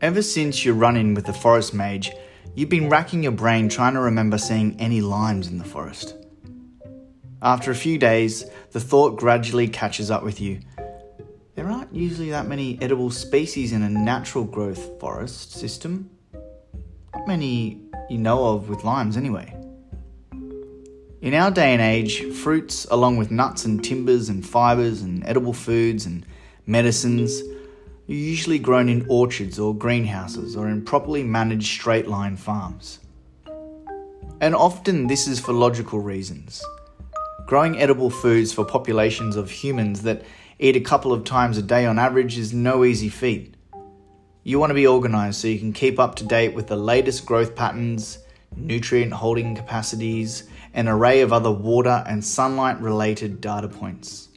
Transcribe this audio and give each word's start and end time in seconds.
Ever 0.00 0.22
since 0.22 0.64
your 0.64 0.74
run 0.74 0.96
in 0.96 1.12
with 1.12 1.26
the 1.26 1.34
forest 1.34 1.74
mage, 1.74 2.10
you've 2.54 2.70
been 2.70 2.88
racking 2.88 3.22
your 3.22 3.32
brain 3.32 3.68
trying 3.68 3.92
to 3.92 4.00
remember 4.00 4.38
seeing 4.38 4.80
any 4.80 5.02
limes 5.02 5.46
in 5.46 5.58
the 5.58 5.64
forest. 5.64 6.14
After 7.42 7.70
a 7.70 7.74
few 7.74 7.98
days, 7.98 8.46
the 8.70 8.80
thought 8.80 9.18
gradually 9.18 9.68
catches 9.68 10.10
up 10.10 10.22
with 10.22 10.40
you. 10.40 10.60
There 11.54 11.68
aren't 11.68 11.94
usually 11.94 12.30
that 12.30 12.48
many 12.48 12.80
edible 12.80 13.10
species 13.10 13.72
in 13.72 13.82
a 13.82 13.90
natural 13.90 14.44
growth 14.44 14.98
forest 14.98 15.52
system. 15.52 16.08
Not 16.32 17.28
many 17.28 17.82
you 18.08 18.16
know 18.16 18.54
of 18.54 18.70
with 18.70 18.84
limes, 18.84 19.18
anyway. 19.18 19.54
In 21.20 21.34
our 21.34 21.50
day 21.50 21.74
and 21.74 21.82
age, 21.82 22.24
fruits, 22.36 22.86
along 22.90 23.18
with 23.18 23.30
nuts 23.30 23.66
and 23.66 23.84
timbers 23.84 24.30
and 24.30 24.46
fibres 24.46 25.02
and 25.02 25.22
edible 25.26 25.52
foods 25.52 26.06
and 26.06 26.24
medicines, 26.64 27.42
usually 28.16 28.58
grown 28.58 28.88
in 28.88 29.06
orchards 29.08 29.58
or 29.58 29.74
greenhouses 29.74 30.56
or 30.56 30.68
in 30.68 30.84
properly 30.84 31.22
managed 31.22 31.66
straight 31.66 32.08
line 32.08 32.36
farms. 32.36 32.98
And 34.40 34.54
often 34.54 35.06
this 35.06 35.28
is 35.28 35.38
for 35.38 35.52
logical 35.52 36.00
reasons. 36.00 36.64
Growing 37.46 37.78
edible 37.78 38.10
foods 38.10 38.52
for 38.52 38.64
populations 38.64 39.36
of 39.36 39.50
humans 39.50 40.02
that 40.02 40.22
eat 40.58 40.76
a 40.76 40.80
couple 40.80 41.12
of 41.12 41.24
times 41.24 41.58
a 41.58 41.62
day 41.62 41.86
on 41.86 41.98
average 41.98 42.36
is 42.36 42.52
no 42.52 42.84
easy 42.84 43.08
feat. 43.08 43.54
You 44.42 44.58
want 44.58 44.70
to 44.70 44.74
be 44.74 44.86
organised 44.86 45.40
so 45.40 45.48
you 45.48 45.58
can 45.58 45.72
keep 45.72 45.98
up 45.98 46.14
to 46.16 46.24
date 46.24 46.54
with 46.54 46.66
the 46.66 46.76
latest 46.76 47.26
growth 47.26 47.54
patterns, 47.54 48.18
nutrient 48.56 49.12
holding 49.12 49.54
capacities, 49.54 50.48
an 50.74 50.88
array 50.88 51.20
of 51.20 51.32
other 51.32 51.50
water 51.50 52.02
and 52.06 52.24
sunlight 52.24 52.80
related 52.80 53.40
data 53.40 53.68
points. 53.68 54.29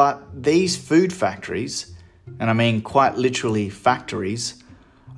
But 0.00 0.42
these 0.42 0.78
food 0.78 1.12
factories, 1.12 1.92
and 2.38 2.48
I 2.48 2.54
mean 2.54 2.80
quite 2.80 3.18
literally 3.18 3.68
factories, 3.68 4.64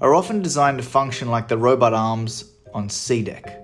are 0.00 0.12
often 0.12 0.42
designed 0.42 0.78
to 0.78 0.82
function 0.82 1.30
like 1.30 1.46
the 1.46 1.56
robot 1.56 1.94
arms 1.94 2.50
on 2.74 2.88
SeaDeck. 2.88 3.62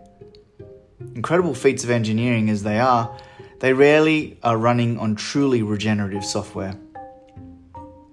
Incredible 1.17 1.55
feats 1.55 1.83
of 1.83 1.91
engineering 1.91 2.49
as 2.49 2.63
they 2.63 2.79
are, 2.79 3.19
they 3.59 3.73
rarely 3.73 4.39
are 4.45 4.57
running 4.57 4.97
on 5.01 5.17
truly 5.17 5.61
regenerative 5.61 6.25
software. 6.25 6.77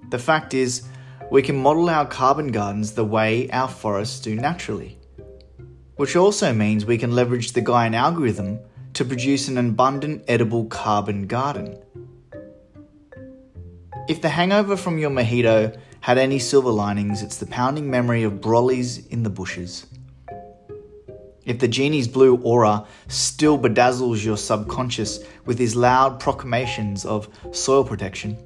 The 0.09 0.17
fact 0.17 0.56
is, 0.56 0.81
we 1.30 1.44
can 1.44 1.58
model 1.58 1.92
our 1.92 2.08
carbon 2.08 2.52
gardens 2.52 2.94
the 2.94 3.06
way 3.06 3.47
our 3.52 3.69
forests 3.69 4.19
do 4.19 4.34
naturally, 4.34 4.97
which 5.97 6.16
also 6.16 6.52
means 6.53 6.88
we 6.88 6.97
can 6.97 7.14
leverage 7.14 7.52
the 7.52 7.62
Gaian 7.62 7.94
algorithm 7.94 8.58
to 8.94 9.06
produce 9.06 9.47
an 9.47 9.59
abundant 9.59 10.23
edible 10.28 10.66
carbon 10.66 11.28
garden. 11.28 11.78
If 14.08 14.22
the 14.22 14.30
hangover 14.30 14.78
from 14.78 15.00
your 15.00 15.09
mojito 15.09 15.75
had 16.02 16.20
any 16.20 16.38
silver 16.38 16.70
linings, 16.70 17.23
it's 17.23 17.38
the 17.38 17.48
pounding 17.48 17.89
memory 17.89 18.22
of 18.22 18.39
brollies 18.39 19.08
in 19.08 19.23
the 19.23 19.31
bushes. 19.31 19.88
If 21.44 21.58
the 21.58 21.67
genie's 21.67 22.08
blue 22.08 22.38
aura 22.44 22.86
still 23.08 23.58
bedazzles 23.58 24.23
your 24.23 24.38
subconscious 24.38 25.23
with 25.45 25.58
his 25.58 25.75
loud 25.75 26.20
proclamations 26.20 27.03
of 27.03 27.28
soil 27.52 27.84
protection, 27.84 28.38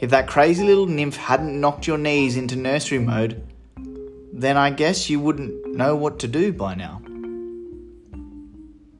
if 0.00 0.10
that 0.10 0.26
crazy 0.26 0.64
little 0.64 0.86
nymph 0.86 1.16
hadn't 1.16 1.60
knocked 1.60 1.86
your 1.86 1.98
knees 1.98 2.36
into 2.36 2.56
nursery 2.56 2.98
mode, 2.98 3.46
then 4.32 4.56
I 4.56 4.70
guess 4.70 5.08
you 5.08 5.20
wouldn't 5.20 5.76
know 5.76 5.94
what 5.94 6.18
to 6.18 6.26
do 6.26 6.52
by 6.52 6.74
now. 6.74 7.00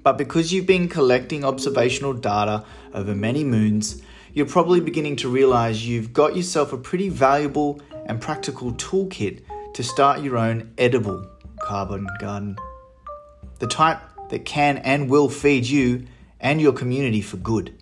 But 0.05 0.17
because 0.17 0.53
you've 0.53 0.67
been 0.67 0.89
collecting 0.89 1.45
observational 1.45 2.13
data 2.13 2.65
over 2.95 3.17
many 3.17 3.43
moons, 3.43 4.01
you're 4.33 4.47
probably 4.47 4.81
beginning 4.81 5.17
to 5.17 5.29
realize 5.29 5.87
you've 5.87 6.13
got 6.13 6.37
yourself 6.37 6.73
a 6.73 6.79
pretty 6.79 7.09
valuable 7.09 7.81
and 8.07 8.21
practical 8.21 8.73
toolkit 8.73 9.43
to 9.75 9.83
start 9.83 10.23
your 10.23 10.39
own 10.39 10.73
edible 10.79 11.27
carbon 11.61 12.07
garden. 12.19 12.57
The 13.59 13.67
type 13.67 14.01
that 14.31 14.45
can 14.45 14.79
and 14.79 15.11
will 15.11 15.29
feed 15.29 15.67
you 15.67 16.07
and 16.41 16.61
your 16.61 16.73
community 16.73 17.21
for 17.21 17.37
good. 17.37 17.79